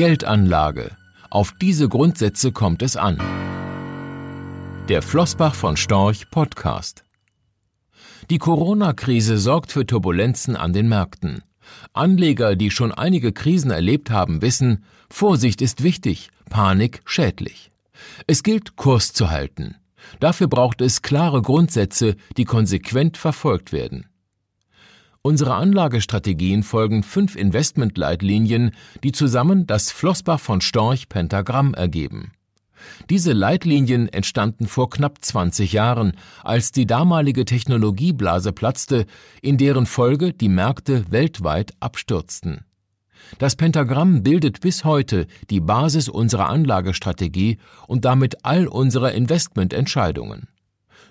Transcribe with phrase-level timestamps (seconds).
[0.00, 0.96] Geldanlage.
[1.28, 3.18] Auf diese Grundsätze kommt es an.
[4.88, 7.04] Der Flossbach von Storch Podcast.
[8.30, 11.42] Die Corona-Krise sorgt für Turbulenzen an den Märkten.
[11.92, 17.70] Anleger, die schon einige Krisen erlebt haben, wissen, Vorsicht ist wichtig, Panik schädlich.
[18.26, 19.76] Es gilt, Kurs zu halten.
[20.18, 24.09] Dafür braucht es klare Grundsätze, die konsequent verfolgt werden.
[25.22, 28.70] Unsere Anlagestrategien folgen fünf Investmentleitlinien,
[29.04, 32.32] die zusammen das Flossbach von Storch Pentagramm ergeben.
[33.10, 39.04] Diese Leitlinien entstanden vor knapp 20 Jahren, als die damalige Technologieblase platzte,
[39.42, 42.64] in deren Folge die Märkte weltweit abstürzten.
[43.38, 50.48] Das Pentagramm bildet bis heute die Basis unserer Anlagestrategie und damit all unserer Investmententscheidungen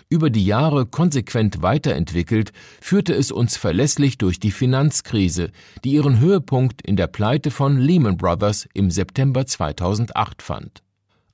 [0.09, 5.52] über die Jahre konsequent weiterentwickelt, führte es uns verlässlich durch die Finanzkrise,
[5.84, 10.83] die ihren Höhepunkt in der Pleite von Lehman Brothers im September 2008 fand.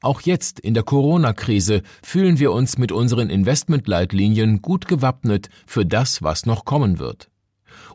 [0.02, 6.22] Auch jetzt in der Corona-Krise fühlen wir uns mit unseren Investmentleitlinien gut gewappnet für das,
[6.22, 7.30] was noch kommen wird.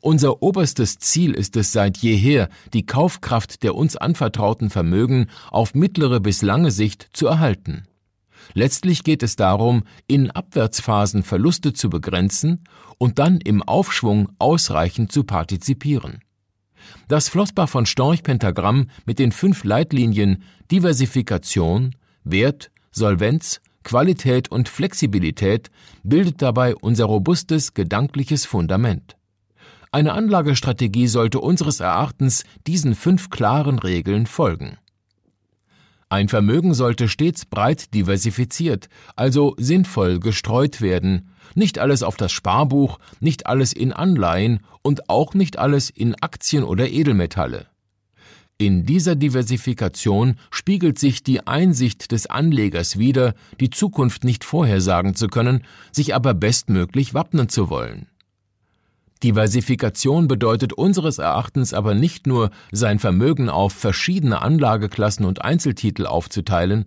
[0.00, 6.20] Unser oberstes Ziel ist es seit jeher, die Kaufkraft der uns anvertrauten Vermögen auf mittlere
[6.20, 7.84] bis lange Sicht zu erhalten.
[8.54, 12.64] Letztlich geht es darum, in Abwärtsphasen Verluste zu begrenzen
[12.98, 16.20] und dann im Aufschwung ausreichend zu partizipieren.
[17.08, 25.70] Das Flossbach von Storch Pentagramm mit den fünf Leitlinien Diversifikation, Wert, Solvenz, Qualität und Flexibilität
[26.02, 29.16] bildet dabei unser robustes gedankliches Fundament.
[29.92, 34.76] Eine Anlagestrategie sollte unseres Erachtens diesen fünf klaren Regeln folgen.
[36.12, 42.98] Ein Vermögen sollte stets breit diversifiziert, also sinnvoll gestreut werden, nicht alles auf das Sparbuch,
[43.20, 47.66] nicht alles in Anleihen und auch nicht alles in Aktien oder Edelmetalle.
[48.58, 55.28] In dieser Diversifikation spiegelt sich die Einsicht des Anlegers wider, die Zukunft nicht vorhersagen zu
[55.28, 55.62] können,
[55.92, 58.09] sich aber bestmöglich wappnen zu wollen.
[59.22, 66.86] Diversifikation bedeutet unseres Erachtens aber nicht nur, sein Vermögen auf verschiedene Anlageklassen und Einzeltitel aufzuteilen,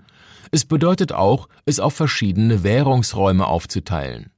[0.52, 4.32] es bedeutet auch, es auf verschiedene Währungsräume aufzuteilen.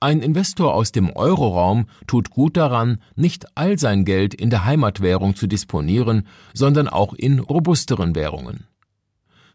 [0.00, 5.34] Ein Investor aus dem Euroraum tut gut daran, nicht all sein Geld in der Heimatwährung
[5.34, 8.66] zu disponieren, sondern auch in robusteren Währungen.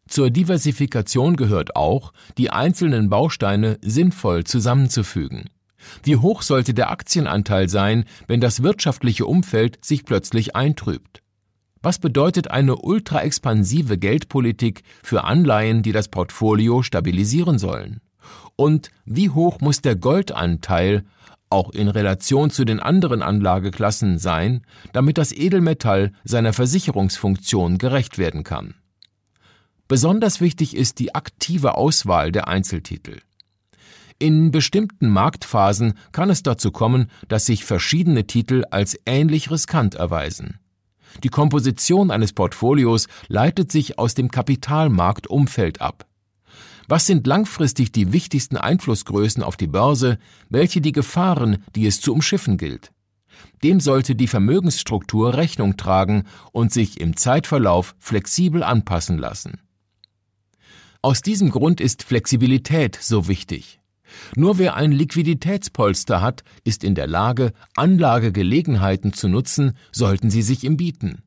[0.06, 5.50] Zur Diversifikation gehört auch, die einzelnen Bausteine sinnvoll zusammenzufügen.
[6.04, 11.22] Wie hoch sollte der Aktienanteil sein, wenn das wirtschaftliche Umfeld sich plötzlich eintrübt?
[11.82, 18.00] Was bedeutet eine ultraexpansive Geldpolitik für Anleihen, die das Portfolio stabilisieren sollen?
[18.56, 21.04] Und wie hoch muss der Goldanteil
[21.50, 24.62] auch in Relation zu den anderen Anlageklassen sein,
[24.94, 28.76] damit das Edelmetall seiner Versicherungsfunktion gerecht werden kann?
[29.88, 33.20] Besonders wichtig ist die aktive Auswahl der Einzeltitel.
[34.20, 40.60] In bestimmten Marktphasen kann es dazu kommen, dass sich verschiedene Titel als ähnlich riskant erweisen.
[41.24, 46.08] Die Komposition eines Portfolios leitet sich aus dem Kapitalmarktumfeld ab.
[46.88, 50.18] Was sind langfristig die wichtigsten Einflussgrößen auf die Börse,
[50.50, 52.92] welche die Gefahren, die es zu umschiffen gilt?
[53.64, 59.62] Dem sollte die Vermögensstruktur Rechnung tragen und sich im Zeitverlauf flexibel anpassen lassen.
[61.02, 63.80] Aus diesem Grund ist Flexibilität so wichtig.
[64.36, 70.64] Nur wer ein Liquiditätspolster hat, ist in der Lage, Anlagegelegenheiten zu nutzen, sollten sie sich
[70.64, 71.24] ihm bieten.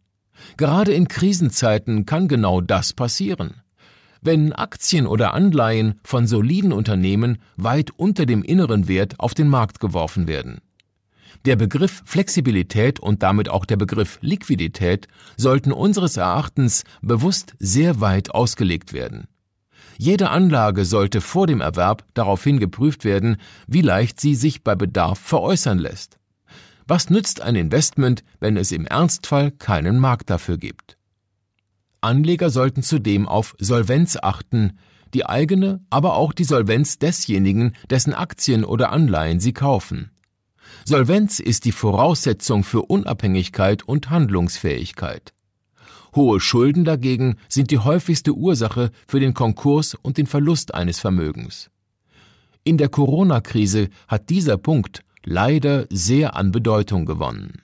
[0.57, 3.55] Gerade in Krisenzeiten kann genau das passieren.
[4.23, 9.81] Wenn Aktien oder Anleihen von soliden Unternehmen weit unter dem inneren Wert auf den Markt
[9.81, 10.59] geworfen werden.
[11.45, 18.33] Der Begriff Flexibilität und damit auch der Begriff Liquidität sollten unseres Erachtens bewusst sehr weit
[18.33, 19.29] ausgelegt werden.
[19.99, 25.19] Jede Anlage sollte vor dem Erwerb daraufhin geprüft werden, wie leicht sie sich bei Bedarf
[25.19, 26.19] veräußern lässt.
[26.87, 30.97] Was nützt ein Investment, wenn es im Ernstfall keinen Markt dafür gibt?
[32.01, 34.79] Anleger sollten zudem auf Solvenz achten,
[35.15, 40.11] die eigene, aber auch die Solvenz desjenigen, dessen Aktien oder Anleihen sie kaufen.
[40.85, 45.33] Solvenz ist die Voraussetzung für Unabhängigkeit und Handlungsfähigkeit.
[46.17, 51.71] Hohe Schulden dagegen sind die häufigste Ursache für den Konkurs und den Verlust eines Vermögens.
[52.65, 57.63] In der Corona-Krise hat dieser Punkt leider sehr an Bedeutung gewonnen.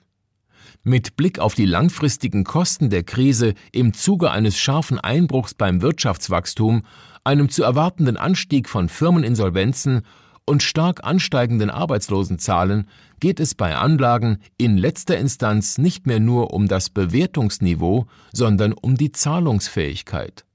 [0.83, 6.83] Mit Blick auf die langfristigen Kosten der Krise im Zuge eines scharfen Einbruchs beim Wirtschaftswachstum,
[7.23, 10.01] einem zu erwartenden Anstieg von Firmeninsolvenzen
[10.45, 12.87] und stark ansteigenden Arbeitslosenzahlen
[13.19, 18.95] geht es bei Anlagen in letzter Instanz nicht mehr nur um das Bewertungsniveau, sondern um
[18.95, 20.45] die Zahlungsfähigkeit.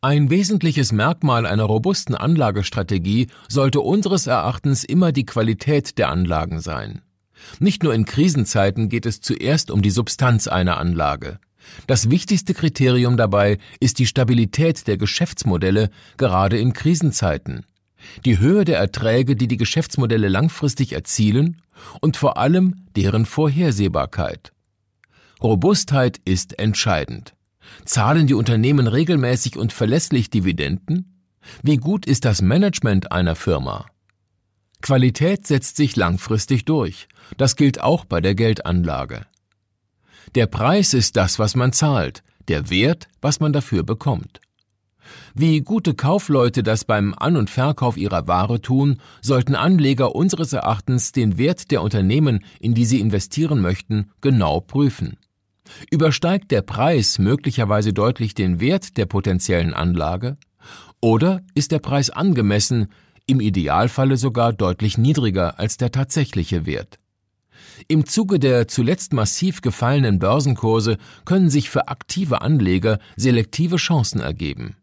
[0.00, 7.02] Ein wesentliches Merkmal einer robusten Anlagestrategie sollte unseres Erachtens immer die Qualität der Anlagen sein.
[7.60, 11.38] Nicht nur in Krisenzeiten geht es zuerst um die Substanz einer Anlage.
[11.86, 17.64] Das wichtigste Kriterium dabei ist die Stabilität der Geschäftsmodelle, gerade in Krisenzeiten.
[18.24, 21.62] Die Höhe der Erträge, die die Geschäftsmodelle langfristig erzielen
[22.00, 24.52] und vor allem deren Vorhersehbarkeit.
[25.42, 27.34] Robustheit ist entscheidend.
[27.84, 31.24] Zahlen die Unternehmen regelmäßig und verlässlich Dividenden?
[31.62, 33.86] Wie gut ist das Management einer Firma?
[34.82, 37.08] Qualität setzt sich langfristig durch.
[37.36, 39.26] Das gilt auch bei der Geldanlage.
[40.34, 44.40] Der Preis ist das, was man zahlt, der Wert, was man dafür bekommt.
[45.34, 51.12] Wie gute Kaufleute das beim An- und Verkauf ihrer Ware tun, sollten Anleger unseres Erachtens
[51.12, 55.16] den Wert der Unternehmen, in die sie investieren möchten, genau prüfen.
[55.90, 60.36] Übersteigt der Preis möglicherweise deutlich den Wert der potenziellen Anlage?
[61.00, 62.88] Oder ist der Preis angemessen,
[63.26, 66.98] im Idealfalle sogar deutlich niedriger als der tatsächliche Wert?
[67.88, 74.76] Im Zuge der zuletzt massiv gefallenen Börsenkurse können sich für aktive Anleger selektive Chancen ergeben.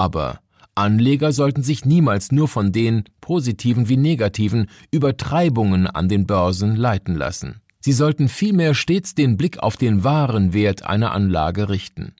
[0.00, 0.40] Aber
[0.74, 7.16] Anleger sollten sich niemals nur von den, positiven wie negativen, Übertreibungen an den Börsen leiten
[7.16, 7.60] lassen.
[7.80, 12.14] Sie sollten vielmehr stets den Blick auf den wahren Wert einer Anlage richten.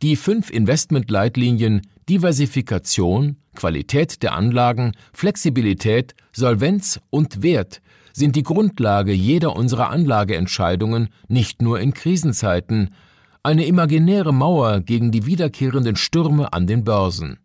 [0.00, 9.56] Die fünf Investmentleitlinien Diversifikation, Qualität der Anlagen, Flexibilität, Solvenz und Wert sind die Grundlage jeder
[9.56, 12.94] unserer Anlageentscheidungen, nicht nur in Krisenzeiten,
[13.44, 17.38] eine imaginäre Mauer gegen die wiederkehrenden Stürme an den Börsen.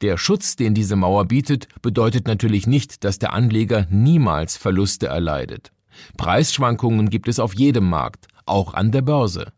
[0.00, 5.72] Der Schutz, den diese Mauer bietet, bedeutet natürlich nicht, dass der Anleger niemals Verluste erleidet.
[6.16, 9.52] Preisschwankungen gibt es auf jedem Markt, auch an der Börse.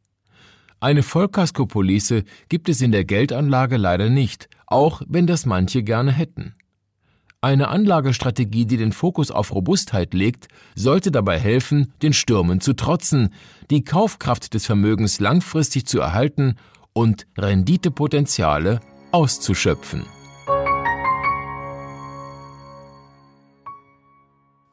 [0.80, 6.54] Eine Vollkaskopolice gibt es in der Geldanlage leider nicht, auch wenn das manche gerne hätten.
[7.40, 13.32] Eine Anlagestrategie, die den Fokus auf Robustheit legt, sollte dabei helfen, den Stürmen zu trotzen,
[13.70, 16.56] die Kaufkraft des Vermögens langfristig zu erhalten
[16.92, 18.80] und Renditepotenziale
[19.12, 20.04] auszuschöpfen.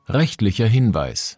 [0.08, 1.38] Rechtlicher Hinweis.